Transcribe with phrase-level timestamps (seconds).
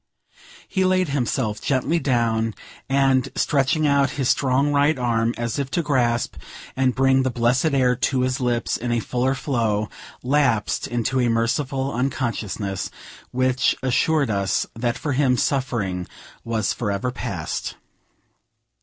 [0.67, 2.55] He laid himself gently down;
[2.89, 6.37] and, stretching out his strong right arm, as if to grasp
[6.75, 9.89] and bring the blessed air to his lips in a fuller flow,
[10.23, 12.89] lapsed into a merciful unconsciousness,
[13.29, 16.07] which assured us that for him suffering
[16.43, 17.75] was forever past.